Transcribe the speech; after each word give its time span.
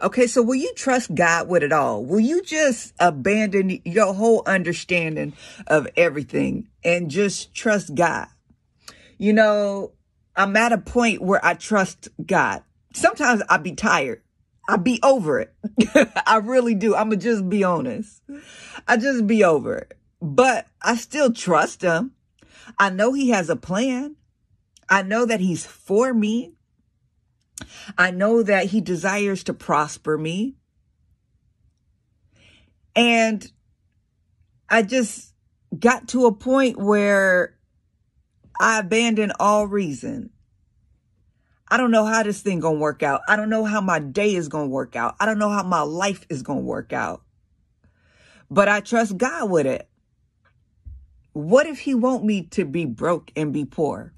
Okay, 0.00 0.26
so 0.26 0.42
will 0.42 0.56
you 0.56 0.74
trust 0.74 1.14
God 1.14 1.48
with 1.48 1.62
it 1.62 1.72
all? 1.72 2.04
Will 2.04 2.20
you 2.20 2.42
just 2.42 2.92
abandon 3.00 3.80
your 3.84 4.12
whole 4.12 4.42
understanding 4.46 5.32
of 5.66 5.88
everything 5.96 6.68
and 6.84 7.10
just 7.10 7.54
trust 7.54 7.94
God? 7.94 8.28
You 9.16 9.32
know, 9.32 9.92
I'm 10.36 10.54
at 10.56 10.72
a 10.72 10.78
point 10.78 11.22
where 11.22 11.42
I 11.42 11.54
trust 11.54 12.08
God. 12.24 12.62
Sometimes 12.92 13.42
I 13.48 13.56
be 13.56 13.72
tired. 13.72 14.20
I 14.68 14.76
be 14.76 15.00
over 15.02 15.40
it. 15.40 15.54
I 16.26 16.38
really 16.38 16.74
do. 16.74 16.94
I'm 16.94 17.08
gonna 17.08 17.16
just 17.16 17.48
be 17.48 17.64
honest. 17.64 18.20
I 18.86 18.98
just 18.98 19.26
be 19.26 19.44
over 19.44 19.76
it. 19.76 19.96
But 20.20 20.66
I 20.82 20.96
still 20.96 21.32
trust 21.32 21.80
him. 21.82 22.12
I 22.78 22.90
know 22.90 23.12
he 23.12 23.30
has 23.30 23.48
a 23.48 23.56
plan. 23.56 24.16
I 24.88 25.02
know 25.02 25.24
that 25.24 25.40
he's 25.40 25.64
for 25.64 26.12
me. 26.12 26.52
I 27.96 28.10
know 28.10 28.42
that 28.42 28.66
he 28.66 28.80
desires 28.80 29.44
to 29.44 29.54
prosper 29.54 30.18
me. 30.18 30.56
And 32.94 33.50
I 34.68 34.82
just 34.82 35.32
got 35.78 36.08
to 36.08 36.26
a 36.26 36.32
point 36.32 36.78
where 36.78 37.56
I 38.58 38.78
abandoned 38.78 39.34
all 39.38 39.66
reason. 39.66 40.30
I 41.68 41.76
don't 41.76 41.90
know 41.90 42.04
how 42.04 42.22
this 42.22 42.40
thing 42.40 42.60
gonna 42.60 42.78
work 42.78 43.02
out. 43.02 43.22
I 43.28 43.36
don't 43.36 43.50
know 43.50 43.64
how 43.64 43.80
my 43.80 43.98
day 43.98 44.34
is 44.34 44.48
gonna 44.48 44.68
work 44.68 44.96
out. 44.96 45.16
I 45.18 45.26
don't 45.26 45.38
know 45.38 45.50
how 45.50 45.62
my 45.62 45.82
life 45.82 46.24
is 46.28 46.42
gonna 46.42 46.60
work 46.60 46.92
out. 46.92 47.22
But 48.50 48.68
I 48.68 48.80
trust 48.80 49.16
God 49.16 49.50
with 49.50 49.66
it. 49.66 49.88
What 51.32 51.66
if 51.66 51.80
he 51.80 51.94
want 51.94 52.24
me 52.24 52.42
to 52.44 52.64
be 52.64 52.84
broke 52.86 53.30
and 53.36 53.52
be 53.52 53.64
poor? 53.64 54.14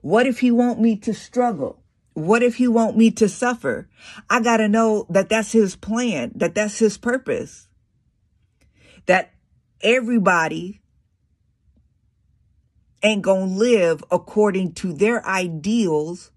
What 0.00 0.26
if 0.26 0.40
he 0.40 0.50
want 0.50 0.80
me 0.80 0.96
to 0.96 1.12
struggle? 1.12 1.82
What 2.14 2.42
if 2.42 2.56
he 2.56 2.66
want 2.68 2.96
me 2.96 3.10
to 3.12 3.28
suffer? 3.28 3.88
I 4.28 4.40
got 4.40 4.58
to 4.58 4.68
know 4.68 5.06
that 5.10 5.28
that's 5.28 5.52
his 5.52 5.76
plan, 5.76 6.32
that 6.34 6.54
that's 6.54 6.78
his 6.78 6.98
purpose. 6.98 7.68
That 9.06 9.32
everybody 9.82 10.80
ain't 13.02 13.22
going 13.22 13.50
to 13.50 13.56
live 13.56 14.04
according 14.10 14.72
to 14.74 14.92
their 14.92 15.26
ideals 15.26 16.30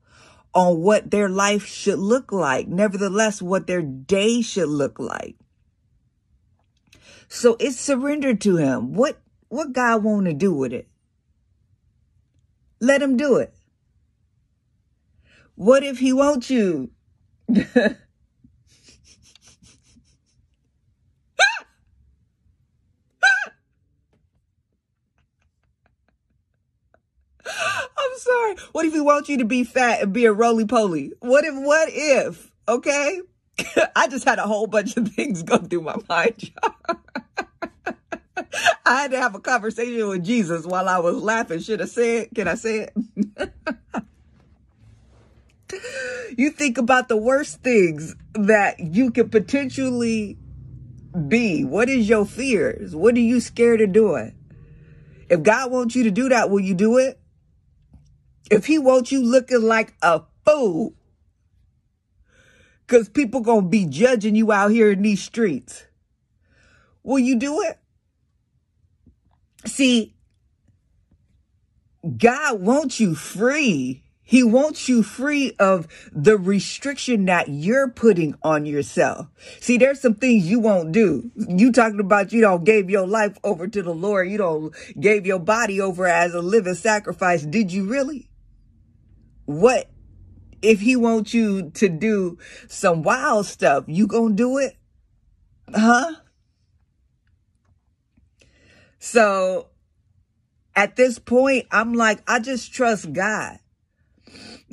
on 0.54 0.80
what 0.82 1.12
their 1.12 1.28
life 1.28 1.66
should 1.66 2.00
look 2.00 2.32
like. 2.32 2.68
Nevertheless, 2.68 3.42
what 3.42 3.68
their 3.68 3.82
day 3.82 4.42
should 4.42 4.70
look 4.70 5.00
like. 5.00 5.36
So 7.28 7.58
it's 7.60 7.80
surrendered 7.80 8.40
to 8.42 8.58
him. 8.58 8.94
What, 8.94 9.20
what 9.48 9.74
God 9.74 10.04
want 10.04 10.28
to 10.28 10.34
do 10.34 10.54
with 10.54 10.72
it? 10.72 10.88
Let 12.80 13.02
him 13.02 13.18
do 13.18 13.38
it. 13.38 13.54
What 15.56 15.84
if 15.84 16.00
he 16.00 16.14
wants 16.14 16.50
you? 16.50 16.92
I'm 17.56 17.98
sorry. 28.18 28.56
What 28.72 28.86
if 28.86 28.94
he 28.94 29.02
wants 29.02 29.30
you 29.30 29.38
to 29.40 29.46
be 29.46 29.64
fat 29.64 30.02
and 30.02 30.14
be 30.14 30.26
a 30.26 30.34
roly 30.34 30.66
poly? 30.66 31.12
What 31.20 31.46
if, 31.46 31.54
what 31.56 31.90
if, 31.92 32.52
okay? 32.68 33.22
I 33.96 34.08
just 34.08 34.26
had 34.26 34.40
a 34.40 34.44
whole 34.44 34.68
bunch 34.68 34.98
of 34.98 35.08
things 35.10 35.44
go 35.44 35.58
through 35.58 35.82
my 35.82 35.96
mind, 36.10 36.52
I 38.86 39.02
had 39.04 39.12
to 39.12 39.18
have 39.20 39.36
a 39.36 39.40
conversation 39.40 40.08
with 40.10 40.26
Jesus 40.26 40.66
while 40.66 40.90
I 40.90 41.00
was 41.00 41.16
laughing. 41.18 41.60
Should 41.60 41.82
I 41.82 41.86
say 41.86 42.18
it? 42.20 42.36
Can 42.36 42.48
I 42.48 42.56
say 42.56 42.80
it? 42.82 42.94
You 46.38 46.50
think 46.50 46.78
about 46.78 47.08
the 47.08 47.18
worst 47.18 47.62
things 47.62 48.16
that 48.34 48.80
you 48.80 49.12
could 49.12 49.32
potentially 49.32 50.38
be. 51.28 51.64
What 51.64 51.90
is 51.90 52.10
your 52.10 52.26
fears? 52.26 52.96
What 52.96 53.16
are 53.16 53.20
you 53.20 53.40
scared 53.40 53.82
of 53.82 53.92
doing? 53.92 54.36
If 55.30 55.44
God 55.44 55.72
wants 55.72 55.96
you 55.96 56.04
to 56.04 56.12
do 56.12 56.30
that, 56.30 56.50
will 56.50 56.60
you 56.60 56.74
do 56.74 56.98
it? 56.98 57.20
If 58.52 58.66
he 58.66 58.78
wants 58.78 59.12
you 59.12 59.24
looking 59.24 59.62
like 59.62 59.94
a 60.02 60.22
fool, 60.46 60.94
because 62.86 63.10
people 63.10 63.44
to 63.44 63.62
be 63.62 63.86
judging 63.86 64.36
you 64.36 64.52
out 64.52 64.72
here 64.72 64.92
in 64.92 65.02
these 65.02 65.24
streets, 65.24 65.86
will 67.04 67.20
you 67.20 67.38
do 67.38 67.62
it? 67.62 67.80
See, 69.66 70.14
God 72.18 72.62
wants 72.62 73.00
you 73.00 73.16
free. 73.16 74.03
He 74.34 74.42
wants 74.42 74.90
you 74.90 75.04
free 75.04 75.54
of 75.60 75.88
the 76.12 76.40
restriction 76.40 77.26
that 77.26 77.50
you're 77.50 77.92
putting 77.92 78.34
on 78.42 78.66
yourself. 78.66 79.28
See, 79.62 79.78
there's 79.78 80.02
some 80.02 80.16
things 80.16 80.50
you 80.50 80.60
won't 80.60 80.92
do. 80.92 81.30
You 81.36 81.72
talking 81.72 82.00
about 82.00 82.34
you 82.34 82.42
don't 82.42 82.64
gave 82.64 82.90
your 82.90 83.06
life 83.06 83.38
over 83.44 83.68
to 83.68 83.84
the 83.84 83.94
Lord. 83.94 84.32
You 84.32 84.40
don't 84.40 84.76
gave 85.00 85.28
your 85.28 85.38
body 85.38 85.80
over 85.80 86.08
as 86.08 86.34
a 86.34 86.42
living 86.42 86.74
sacrifice. 86.74 87.44
Did 87.44 87.72
you 87.72 87.86
really? 87.86 88.28
What 89.46 89.92
if 90.64 90.80
he 90.80 90.96
wants 90.96 91.36
you 91.36 91.70
to 91.76 91.88
do 91.88 92.40
some 92.68 93.04
wild 93.04 93.46
stuff? 93.46 93.84
You 93.86 94.08
gonna 94.08 94.34
do 94.34 94.58
it? 94.58 94.76
Huh? 95.72 96.12
So 98.98 99.68
at 100.76 100.96
this 100.96 101.20
point, 101.20 101.68
I'm 101.70 101.94
like, 101.94 102.24
I 102.28 102.40
just 102.40 102.74
trust 102.74 103.14
God. 103.14 103.60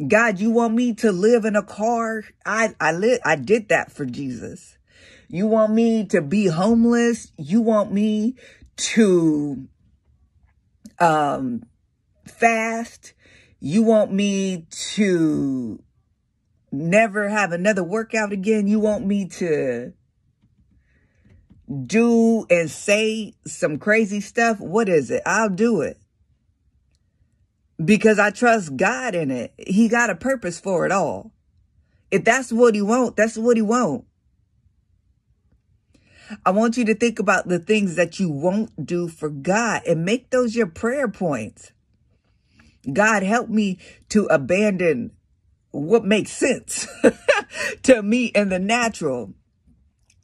God, 0.08 0.40
you 0.40 0.50
want 0.50 0.74
me 0.74 0.94
to 0.94 1.12
live 1.12 1.44
in 1.44 1.56
a 1.56 1.62
car? 1.62 2.24
I, 2.44 2.74
I 2.80 2.92
live, 2.92 3.20
I 3.24 3.36
did 3.36 3.68
that 3.68 3.92
for 3.92 4.06
Jesus. 4.06 4.78
You 5.28 5.46
want 5.46 5.72
me 5.72 6.06
to 6.06 6.22
be 6.22 6.46
homeless? 6.46 7.32
You 7.36 7.60
want 7.60 7.92
me 7.92 8.34
to, 8.76 9.68
um, 10.98 11.64
fast? 12.26 13.12
You 13.60 13.82
want 13.82 14.12
me 14.12 14.66
to 14.70 15.82
never 16.72 17.28
have 17.28 17.52
another 17.52 17.84
workout 17.84 18.32
again? 18.32 18.66
You 18.66 18.80
want 18.80 19.06
me 19.06 19.28
to 19.28 19.92
do 21.86 22.46
and 22.50 22.70
say 22.70 23.34
some 23.46 23.78
crazy 23.78 24.20
stuff, 24.20 24.58
what 24.58 24.88
is 24.88 25.10
it? 25.10 25.22
I'll 25.24 25.50
do 25.50 25.82
it. 25.82 25.99
Because 27.82 28.18
I 28.18 28.30
trust 28.30 28.76
God 28.76 29.14
in 29.14 29.30
it. 29.30 29.54
He 29.56 29.88
got 29.88 30.10
a 30.10 30.14
purpose 30.14 30.60
for 30.60 30.84
it 30.84 30.92
all. 30.92 31.32
If 32.10 32.24
that's 32.24 32.52
what 32.52 32.74
he 32.74 32.82
want, 32.82 33.16
that's 33.16 33.38
what 33.38 33.56
he 33.56 33.62
want. 33.62 34.04
I 36.44 36.50
want 36.50 36.76
you 36.76 36.84
to 36.84 36.94
think 36.94 37.18
about 37.18 37.48
the 37.48 37.58
things 37.58 37.96
that 37.96 38.20
you 38.20 38.30
won't 38.30 38.86
do 38.86 39.08
for 39.08 39.28
God 39.28 39.82
and 39.86 40.04
make 40.04 40.30
those 40.30 40.54
your 40.54 40.66
prayer 40.66 41.08
points. 41.08 41.72
God, 42.90 43.22
help 43.22 43.48
me 43.48 43.78
to 44.10 44.26
abandon 44.26 45.12
what 45.70 46.04
makes 46.04 46.32
sense 46.32 46.86
to 47.82 48.02
me 48.02 48.26
in 48.26 48.48
the 48.48 48.58
natural 48.58 49.34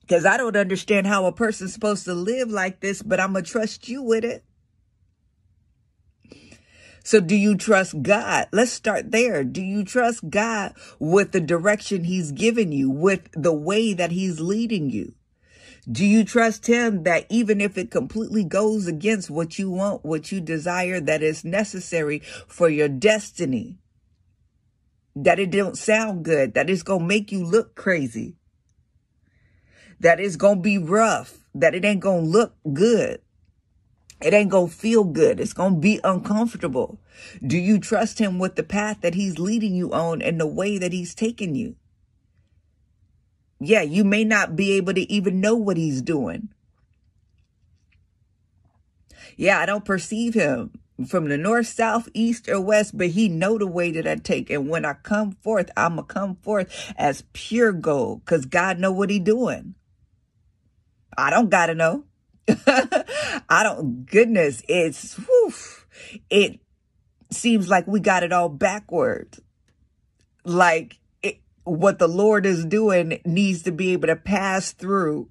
because 0.06 0.24
I 0.24 0.36
don't 0.36 0.56
understand 0.56 1.08
how 1.08 1.26
a 1.26 1.32
person's 1.32 1.72
supposed 1.72 2.04
to 2.04 2.14
live 2.14 2.48
like 2.48 2.80
this, 2.80 3.02
but 3.02 3.18
I'm 3.18 3.32
going 3.32 3.44
to 3.44 3.50
trust 3.50 3.88
you 3.88 4.02
with 4.02 4.24
it. 4.24 4.44
So 7.06 7.20
do 7.20 7.36
you 7.36 7.54
trust 7.56 8.02
God? 8.02 8.48
Let's 8.50 8.72
start 8.72 9.12
there. 9.12 9.44
Do 9.44 9.62
you 9.62 9.84
trust 9.84 10.28
God 10.28 10.74
with 10.98 11.30
the 11.30 11.40
direction 11.40 12.02
he's 12.02 12.32
given 12.32 12.72
you, 12.72 12.90
with 12.90 13.28
the 13.32 13.52
way 13.52 13.94
that 13.94 14.10
he's 14.10 14.40
leading 14.40 14.90
you? 14.90 15.14
Do 15.88 16.04
you 16.04 16.24
trust 16.24 16.66
him 16.66 17.04
that 17.04 17.26
even 17.30 17.60
if 17.60 17.78
it 17.78 17.92
completely 17.92 18.42
goes 18.42 18.88
against 18.88 19.30
what 19.30 19.56
you 19.56 19.70
want, 19.70 20.04
what 20.04 20.32
you 20.32 20.40
desire, 20.40 20.98
that 20.98 21.22
is 21.22 21.44
necessary 21.44 22.22
for 22.48 22.68
your 22.68 22.88
destiny? 22.88 23.78
That 25.14 25.38
it 25.38 25.52
don't 25.52 25.78
sound 25.78 26.24
good, 26.24 26.54
that 26.54 26.68
it's 26.68 26.82
going 26.82 27.02
to 27.02 27.06
make 27.06 27.30
you 27.30 27.44
look 27.44 27.76
crazy 27.76 28.34
that 30.00 30.20
it's 30.20 30.36
going 30.36 30.56
to 30.56 30.62
be 30.62 30.76
rough, 30.76 31.38
that 31.54 31.74
it 31.74 31.84
ain't 31.84 32.00
going 32.00 32.24
to 32.24 32.30
look 32.30 32.54
good. 32.72 33.20
It 34.20 34.32
ain't 34.32 34.50
going 34.50 34.68
to 34.68 34.74
feel 34.74 35.04
good. 35.04 35.40
It's 35.40 35.52
going 35.52 35.74
to 35.74 35.80
be 35.80 36.00
uncomfortable. 36.02 36.98
Do 37.46 37.58
you 37.58 37.78
trust 37.78 38.18
him 38.18 38.38
with 38.38 38.56
the 38.56 38.62
path 38.62 39.02
that 39.02 39.14
he's 39.14 39.38
leading 39.38 39.74
you 39.74 39.92
on 39.92 40.22
and 40.22 40.40
the 40.40 40.46
way 40.46 40.78
that 40.78 40.92
he's 40.92 41.14
taking 41.14 41.54
you? 41.54 41.76
Yeah, 43.60 43.82
you 43.82 44.04
may 44.04 44.24
not 44.24 44.56
be 44.56 44.72
able 44.72 44.94
to 44.94 45.12
even 45.12 45.40
know 45.40 45.54
what 45.54 45.76
he's 45.76 46.02
doing. 46.02 46.48
Yeah, 49.36 49.58
I 49.60 49.66
don't 49.66 49.84
perceive 49.84 50.34
him 50.34 50.72
from 51.08 51.28
the 51.28 51.36
north, 51.36 51.66
south, 51.66 52.08
east, 52.14 52.48
or 52.48 52.60
west, 52.60 52.96
but 52.96 53.08
he 53.08 53.28
know 53.28 53.58
the 53.58 53.66
way 53.66 53.90
that 53.92 54.06
I 54.06 54.16
take. 54.16 54.48
And 54.48 54.68
when 54.68 54.86
I 54.86 54.94
come 54.94 55.32
forth, 55.32 55.70
I'ma 55.76 56.02
come 56.02 56.36
forth 56.36 56.94
as 56.96 57.24
pure 57.34 57.72
gold 57.72 58.24
because 58.24 58.46
God 58.46 58.78
know 58.78 58.92
what 58.92 59.10
he 59.10 59.18
doing. 59.18 59.74
I 61.18 61.30
don't 61.30 61.50
gotta 61.50 61.74
know. 61.74 62.04
I 63.48 63.62
don't, 63.62 64.06
goodness, 64.06 64.62
it's, 64.68 65.14
whew, 65.14 65.52
it 66.30 66.60
seems 67.30 67.68
like 67.68 67.86
we 67.86 68.00
got 68.00 68.22
it 68.22 68.32
all 68.32 68.48
backwards. 68.48 69.40
Like, 70.44 70.98
it, 71.22 71.40
what 71.64 71.98
the 71.98 72.08
Lord 72.08 72.46
is 72.46 72.64
doing 72.64 73.20
needs 73.24 73.62
to 73.64 73.72
be 73.72 73.92
able 73.92 74.08
to 74.08 74.16
pass 74.16 74.72
through 74.72 75.28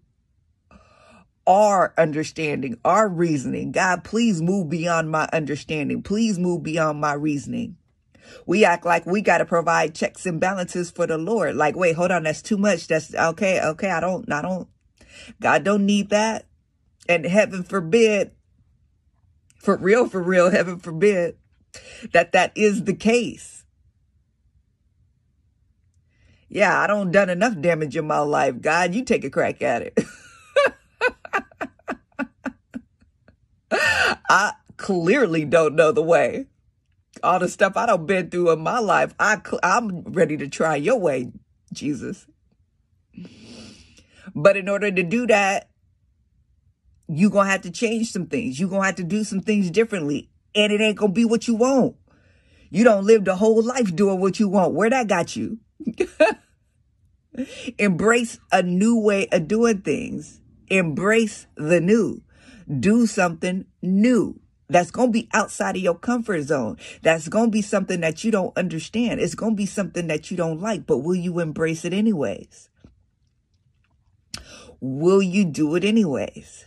our 1.47 1.94
understanding, 1.97 2.77
our 2.83 3.07
reasoning. 3.07 3.71
God, 3.71 4.03
please 4.03 4.41
move 4.41 4.69
beyond 4.69 5.12
my 5.12 5.29
understanding. 5.31 6.01
Please 6.01 6.39
move 6.39 6.63
beyond 6.63 7.00
my 7.00 7.13
reasoning. 7.13 7.77
We 8.45 8.65
act 8.65 8.85
like 8.85 9.06
we 9.06 9.21
got 9.21 9.38
to 9.38 9.45
provide 9.45 9.94
checks 9.94 10.25
and 10.25 10.39
balances 10.39 10.89
for 10.89 11.06
the 11.06 11.17
Lord. 11.17 11.56
Like, 11.56 11.75
wait, 11.75 11.95
hold 11.95 12.12
on. 12.12 12.23
That's 12.23 12.41
too 12.41 12.57
much. 12.57 12.88
That's 12.88 13.13
okay. 13.13 13.62
Okay. 13.62 13.89
I 13.91 14.00
don't, 14.00 14.31
I 14.31 14.41
don't, 14.41 14.67
God 15.39 15.63
don't 15.63 15.85
need 15.85 16.09
that. 16.09 16.45
And 17.07 17.25
heaven 17.25 17.63
forbid, 17.63 18.31
for 19.60 19.78
real, 19.78 20.07
for 20.07 20.22
real, 20.22 20.52
heaven 20.52 20.80
forbid 20.80 21.38
that 22.13 22.31
that 22.31 22.52
is 22.56 22.84
the 22.84 22.94
case. 22.94 23.63
Yeah, 26.48 26.80
I 26.80 26.88
don't 26.88 27.12
done 27.12 27.30
enough 27.30 27.60
damage 27.60 27.98
in 27.98 28.07
my 28.07 28.19
life. 28.19 28.62
God, 28.62 28.96
you 28.96 29.04
take 29.04 29.25
a 29.25 29.30
crack 29.30 29.62
at 29.62 29.81
it. 29.81 30.00
I 33.72 34.54
clearly 34.78 35.46
don't 35.46 35.75
know 35.75 35.92
the 35.92 36.01
way. 36.01 36.48
All 37.24 37.40
the 37.40 37.50
stuff 37.50 37.75
I 37.75 37.86
don't 37.86 38.06
been 38.06 38.30
through 38.30 38.51
in 38.51 38.60
my 38.60 38.80
life, 38.80 39.13
I 39.19 39.42
I'm 39.63 40.04
ready 40.04 40.38
to 40.38 40.48
try 40.48 40.75
your 40.75 41.00
way, 41.00 41.31
Jesus. 41.74 42.28
But 44.34 44.58
in 44.58 44.69
order 44.69 44.92
to 44.92 45.04
do 45.04 45.28
that, 45.28 45.69
you 47.07 47.30
gonna 47.30 47.50
have 47.50 47.62
to 47.62 47.72
change 47.72 48.12
some 48.12 48.28
things. 48.28 48.60
You're 48.60 48.69
gonna 48.69 48.86
have 48.86 48.96
to 48.96 49.04
do 49.04 49.24
some 49.24 49.42
things 49.42 49.69
differently. 49.72 50.30
And 50.54 50.72
it 50.72 50.81
ain't 50.81 50.98
gonna 50.98 51.12
be 51.12 51.25
what 51.25 51.48
you 51.48 51.56
want. 51.56 51.96
You 52.69 52.84
don't 52.84 53.06
live 53.06 53.25
the 53.25 53.36
whole 53.36 53.62
life 53.63 53.96
doing 53.96 54.19
what 54.19 54.40
you 54.40 54.50
want. 54.50 54.74
Where 54.74 54.90
that 54.90 55.07
got 55.07 55.36
you? 55.36 55.60
Embrace 57.78 58.40
a 58.52 58.63
new 58.63 59.00
way 59.00 59.28
of 59.31 59.48
doing 59.48 59.81
things. 59.81 60.42
Embrace 60.68 61.48
the 61.56 61.80
new. 61.80 62.22
Do 62.80 63.06
something 63.06 63.66
new. 63.81 64.40
That's 64.68 64.90
going 64.90 65.10
to 65.10 65.13
be 65.13 65.30
outside 65.34 65.75
of 65.75 65.81
your 65.81 65.98
comfort 65.98 66.42
zone. 66.44 66.78
That's 67.04 67.28
going 67.28 67.46
to 67.48 67.51
be 67.51 67.62
something 67.62 68.01
that 68.01 68.24
you 68.24 68.31
don't 68.31 68.58
understand. 68.58 69.19
It's 69.19 69.36
going 69.36 69.51
to 69.51 69.58
be 69.58 69.68
something 69.68 70.08
that 70.08 70.31
you 70.31 70.38
don't 70.38 70.60
like, 70.60 70.88
but 70.88 71.00
will 71.00 71.16
you 71.16 71.40
embrace 71.40 71.86
it 71.86 71.94
anyways? 71.94 72.69
Will 74.80 75.22
you 75.22 75.46
do 75.46 75.75
it 75.75 75.84
anyways? 75.84 76.66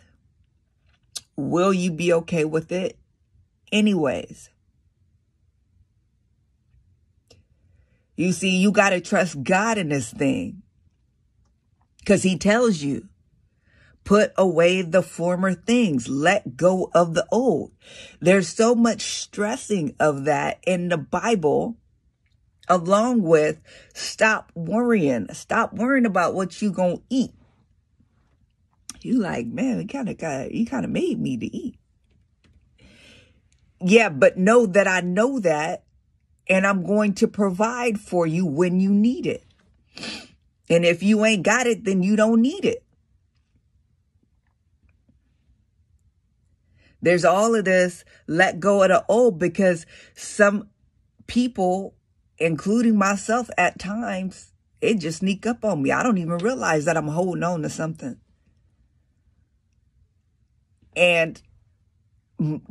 Will 1.38 1.72
you 1.72 1.92
be 1.92 2.12
okay 2.12 2.44
with 2.44 2.72
it 2.72 2.98
anyways? 3.70 4.50
You 8.16 8.32
see, 8.32 8.56
you 8.56 8.72
got 8.72 8.90
to 8.90 9.00
trust 9.00 9.44
God 9.44 9.78
in 9.78 9.90
this 9.90 10.12
thing 10.12 10.62
because 12.00 12.24
he 12.24 12.36
tells 12.36 12.82
you, 12.82 13.08
put 14.02 14.32
away 14.36 14.82
the 14.82 15.00
former 15.00 15.54
things, 15.54 16.08
let 16.08 16.56
go 16.56 16.90
of 16.92 17.14
the 17.14 17.24
old. 17.30 17.70
There's 18.18 18.48
so 18.48 18.74
much 18.74 19.02
stressing 19.02 19.94
of 20.00 20.24
that 20.24 20.58
in 20.66 20.88
the 20.88 20.98
Bible 20.98 21.76
along 22.68 23.22
with 23.22 23.60
stop 23.94 24.50
worrying, 24.56 25.32
stop 25.34 25.72
worrying 25.72 26.04
about 26.04 26.34
what 26.34 26.60
you 26.60 26.72
going 26.72 26.96
to 26.96 27.02
eat. 27.08 27.30
You 29.08 29.20
like, 29.20 29.46
man, 29.46 29.80
you 29.80 29.86
kind 29.86 30.10
of 30.10 30.18
got, 30.18 30.52
you 30.52 30.66
kind 30.66 30.84
of 30.84 30.90
made 30.90 31.18
me 31.18 31.38
to 31.38 31.46
eat. 31.46 31.78
Yeah, 33.80 34.10
but 34.10 34.36
know 34.36 34.66
that 34.66 34.86
I 34.86 35.00
know 35.00 35.40
that 35.40 35.84
and 36.46 36.66
I'm 36.66 36.84
going 36.84 37.14
to 37.14 37.26
provide 37.26 37.98
for 37.98 38.26
you 38.26 38.44
when 38.44 38.80
you 38.80 38.90
need 38.90 39.24
it. 39.26 39.44
And 40.68 40.84
if 40.84 41.02
you 41.02 41.24
ain't 41.24 41.42
got 41.42 41.66
it, 41.66 41.84
then 41.84 42.02
you 42.02 42.16
don't 42.16 42.42
need 42.42 42.66
it. 42.66 42.84
There's 47.00 47.24
all 47.24 47.54
of 47.54 47.64
this 47.64 48.04
let 48.26 48.60
go 48.60 48.82
of 48.82 48.90
the 48.90 49.06
old 49.08 49.38
because 49.38 49.86
some 50.14 50.68
people, 51.26 51.94
including 52.36 52.98
myself 52.98 53.48
at 53.56 53.78
times, 53.78 54.52
it 54.82 54.98
just 54.98 55.20
sneak 55.20 55.46
up 55.46 55.64
on 55.64 55.82
me. 55.82 55.92
I 55.92 56.02
don't 56.02 56.18
even 56.18 56.36
realize 56.36 56.84
that 56.84 56.98
I'm 56.98 57.08
holding 57.08 57.42
on 57.42 57.62
to 57.62 57.70
something. 57.70 58.20
And 60.98 61.40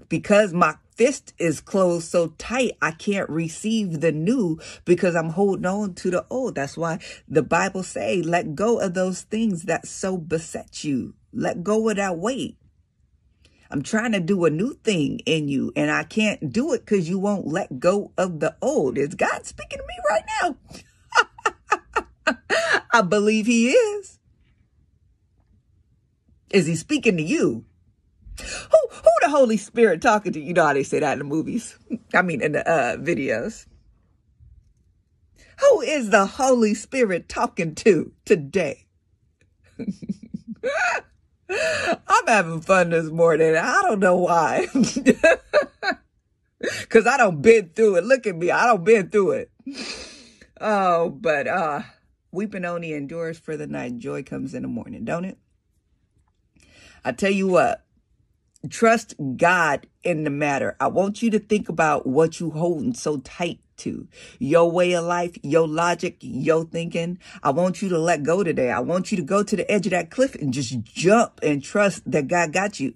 because 0.10 0.54
my 0.54 0.76
fist 0.96 1.34
is 1.38 1.62
closed 1.62 2.10
so 2.10 2.34
tight, 2.38 2.74
I 2.82 2.92
can't 2.92 3.30
receive 3.30 4.02
the 4.02 4.12
new 4.12 4.60
because 4.84 5.16
I'm 5.16 5.30
holding 5.30 5.66
on 5.66 5.94
to 5.96 6.12
the 6.12 6.26
old. 6.30 6.56
That's 6.56 6.76
why 6.76 7.00
the 7.28 7.42
Bible 7.42 7.84
say, 7.84 8.22
let 8.22 8.54
go 8.54 8.80
of 8.80 8.94
those 8.94 9.22
things 9.22 9.64
that 9.64 9.88
so 9.88 10.18
beset 10.18 10.84
you. 10.84 11.14
Let 11.32 11.64
go 11.64 11.88
of 11.90 11.96
that 11.96 12.18
weight. 12.18 12.58
I'm 13.72 13.82
trying 13.82 14.12
to 14.12 14.20
do 14.20 14.46
a 14.46 14.50
new 14.50 14.74
thing 14.74 15.20
in 15.26 15.48
you 15.48 15.72
and 15.76 15.90
I 15.90 16.04
can't 16.04 16.52
do 16.52 16.74
it 16.74 16.86
because 16.86 17.08
you 17.08 17.20
won't 17.20 17.48
let 17.48 17.80
go 17.80 18.12
of 18.18 18.40
the 18.40 18.56
old. 18.62 18.98
Is 18.98 19.16
God 19.16 19.46
speaking 19.46 19.80
to 19.80 19.86
me 19.86 19.96
right 20.10 20.24
now? 22.28 22.36
I 22.94 23.02
believe 23.04 23.46
he 23.46 23.70
is. 23.70 24.20
Is 26.50 26.66
he 26.66 26.76
speaking 26.76 27.18
to 27.18 27.24
you? 27.24 27.66
Who 28.40 28.78
who 28.90 29.12
the 29.22 29.30
Holy 29.30 29.58
Spirit 29.58 30.02
talking 30.02 30.34
to? 30.34 30.40
You 30.40 30.54
know 30.54 30.66
how 30.66 30.74
they 30.74 30.84
say 30.84 31.00
that 31.00 31.14
in 31.14 31.20
the 31.20 31.26
movies. 31.26 31.78
I 32.14 32.22
mean 32.22 32.42
in 32.42 32.54
the 32.54 32.70
uh, 32.70 32.98
videos. 32.98 33.66
Who 35.60 35.82
is 35.82 36.12
the 36.12 36.26
Holy 36.26 36.74
Spirit 36.74 37.28
talking 37.28 37.74
to 37.76 38.12
today? 38.26 38.86
I'm 41.50 42.28
having 42.28 42.62
fun 42.62 42.92
this 42.92 43.10
morning. 43.10 43.56
I 43.56 43.82
don't 43.82 44.00
know 44.00 44.18
why. 44.18 44.68
Cause 46.90 47.08
I 47.08 47.18
don't 47.18 47.42
been 47.42 47.70
through 47.70 47.96
it. 47.98 48.04
Look 48.04 48.28
at 48.28 48.36
me. 48.36 48.52
I 48.52 48.66
don't 48.66 48.84
been 48.84 49.10
through 49.10 49.32
it. 49.32 49.52
Oh, 50.60 51.10
but 51.10 51.48
uh 51.48 51.82
weeping 52.32 52.66
only 52.66 52.94
endures 52.94 53.40
for 53.40 53.58
the 53.58 53.68
night. 53.68 53.98
Joy 53.98 54.24
comes 54.24 54.54
in 54.54 54.64
the 54.64 54.68
morning, 54.68 55.06
don't 55.06 55.26
it? 55.26 55.38
I 57.04 57.12
tell 57.14 57.32
you 57.32 57.48
what, 57.48 57.86
Trust 58.70 59.16
God 59.38 59.88
in 60.04 60.24
the 60.24 60.30
matter. 60.30 60.76
I 60.80 60.88
want 60.88 61.22
you 61.22 61.30
to 61.32 61.40
think 61.40 61.70
about 61.70 62.08
what 62.08 62.40
you 62.40 62.52
holding 62.52 62.94
so 62.94 63.18
tight 63.18 63.60
to. 63.78 64.08
Your 64.40 64.72
way 64.72 64.94
of 64.94 65.06
life, 65.06 65.38
your 65.44 65.68
logic, 65.68 66.18
your 66.22 66.66
thinking. 66.66 67.20
I 67.44 67.52
want 67.52 67.82
you 67.82 67.90
to 67.90 68.00
let 68.00 68.24
go 68.24 68.44
today. 68.44 68.72
I 68.72 68.80
want 68.80 69.12
you 69.12 69.18
to 69.18 69.24
go 69.24 69.44
to 69.44 69.56
the 69.56 69.70
edge 69.72 69.86
of 69.86 69.92
that 69.92 70.10
cliff 70.10 70.36
and 70.36 70.54
just 70.54 70.82
jump 70.82 71.40
and 71.44 71.64
trust 71.64 72.10
that 72.12 72.28
God 72.28 72.52
got 72.52 72.80
you. 72.80 72.96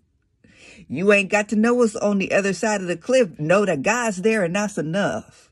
You 0.87 1.13
ain't 1.13 1.29
got 1.29 1.49
to 1.49 1.55
know 1.55 1.75
what's 1.75 1.95
on 1.95 2.17
the 2.17 2.31
other 2.31 2.53
side 2.53 2.81
of 2.81 2.87
the 2.87 2.97
cliff. 2.97 3.39
Know 3.39 3.65
that 3.65 3.83
God's 3.83 4.23
there 4.23 4.43
and 4.43 4.55
that's 4.55 4.77
enough. 4.77 5.51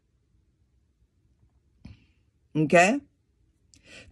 Okay? 2.56 3.00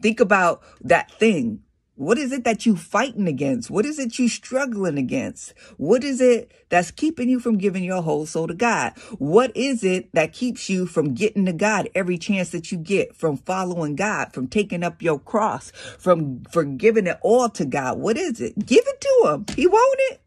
Think 0.02 0.20
about 0.20 0.62
that 0.82 1.12
thing 1.12 1.64
what 1.98 2.20
is 2.20 2.32
it 2.32 2.44
that 2.44 2.68
you 2.68 2.78
fighting 2.78 3.28
against? 3.28 3.72
What 3.72 3.84
is 3.84 3.98
it 3.98 4.20
you 4.20 4.30
struggling 4.30 5.00
against? 5.00 5.56
What 5.78 6.04
is 6.04 6.22
it 6.22 6.52
that's 6.70 6.92
keeping 6.92 7.28
you 7.28 7.40
from 7.40 7.58
giving 7.58 7.84
your 7.84 8.04
whole 8.04 8.28
soul 8.28 8.46
to 8.48 8.54
God? 8.54 8.94
What 9.18 9.52
is 9.58 9.84
it 9.84 10.14
that 10.14 10.32
keeps 10.32 10.70
you 10.70 10.86
from 10.86 11.16
getting 11.16 11.48
to 11.48 11.54
God 11.54 11.90
every 11.96 12.20
chance 12.20 12.52
that 12.52 12.72
you 12.72 12.78
get, 12.78 13.16
from 13.16 13.36
following 13.36 13.96
God, 13.96 14.32
from 14.32 14.48
taking 14.48 14.84
up 14.84 15.02
your 15.02 15.18
cross, 15.18 15.72
from 15.98 16.44
for 16.52 16.64
giving 16.64 17.08
it 17.08 17.18
all 17.22 17.50
to 17.50 17.66
God? 17.66 17.98
What 17.98 18.16
is 18.16 18.40
it? 18.42 18.64
Give 18.64 18.84
it 18.86 19.02
to 19.02 19.32
him. 19.32 19.46
He 19.56 19.66
want 19.66 20.00
it. 20.12 20.22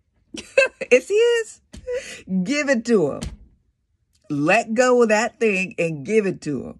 it's 0.90 1.08
his. 1.08 1.60
Give 2.42 2.68
it 2.68 2.84
to 2.86 3.12
him. 3.12 3.20
Let 4.28 4.74
go 4.74 5.02
of 5.02 5.10
that 5.10 5.38
thing 5.38 5.76
and 5.78 6.04
give 6.04 6.26
it 6.26 6.40
to 6.42 6.66
him. 6.66 6.79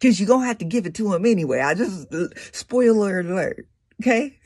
Cause 0.00 0.20
you're 0.20 0.28
going 0.28 0.42
to 0.42 0.46
have 0.46 0.58
to 0.58 0.64
give 0.64 0.86
it 0.86 0.94
to 0.94 1.12
him 1.12 1.26
anyway. 1.26 1.60
I 1.60 1.74
just, 1.74 2.08
spoiler 2.54 3.20
alert. 3.20 3.66
Okay. 4.00 4.38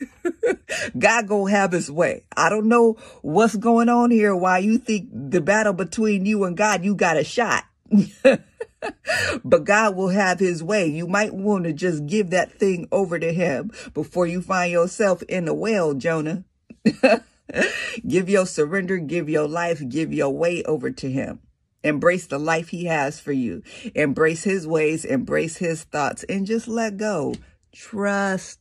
God 0.97 1.27
gonna 1.27 1.51
have 1.51 1.71
his 1.71 1.91
way. 1.91 2.25
I 2.35 2.49
don't 2.49 2.67
know 2.67 2.97
what's 3.21 3.55
going 3.55 3.87
on 3.87 4.09
here. 4.09 4.35
Why 4.35 4.57
you 4.57 4.79
think 4.79 5.09
the 5.11 5.41
battle 5.41 5.73
between 5.73 6.25
you 6.25 6.43
and 6.43 6.57
God, 6.57 6.83
you 6.83 6.95
got 6.95 7.17
a 7.17 7.23
shot. 7.23 7.63
but 9.43 9.63
God 9.63 9.95
will 9.95 10.09
have 10.09 10.39
his 10.39 10.63
way. 10.63 10.87
You 10.87 11.07
might 11.07 11.33
want 11.33 11.65
to 11.65 11.73
just 11.73 12.07
give 12.07 12.31
that 12.31 12.57
thing 12.57 12.87
over 12.91 13.19
to 13.19 13.31
him 13.31 13.71
before 13.93 14.25
you 14.25 14.41
find 14.41 14.71
yourself 14.71 15.21
in 15.23 15.45
the 15.45 15.53
well, 15.53 15.93
Jonah. 15.93 16.43
give 18.07 18.29
your 18.29 18.47
surrender, 18.47 18.97
give 18.97 19.29
your 19.29 19.47
life, 19.47 19.87
give 19.87 20.11
your 20.11 20.31
way 20.31 20.63
over 20.63 20.89
to 20.89 21.11
him. 21.11 21.39
Embrace 21.83 22.27
the 22.27 22.39
life 22.39 22.69
he 22.69 22.85
has 22.85 23.19
for 23.19 23.31
you. 23.31 23.61
Embrace 23.93 24.43
his 24.43 24.65
ways, 24.65 25.05
embrace 25.05 25.57
his 25.57 25.83
thoughts, 25.83 26.23
and 26.23 26.45
just 26.45 26.67
let 26.67 26.97
go. 26.97 27.35
Trust. 27.73 28.59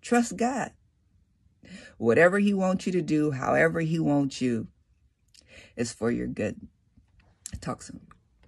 Trust 0.00 0.36
God. 0.36 0.72
Whatever 1.98 2.38
he 2.38 2.54
wants 2.54 2.86
you 2.86 2.92
to 2.92 3.02
do, 3.02 3.32
however 3.32 3.80
he 3.80 3.98
wants 3.98 4.40
you, 4.40 4.68
is 5.76 5.92
for 5.92 6.10
your 6.10 6.26
good. 6.26 6.60
Talk 7.60 7.82
soon. 7.82 8.06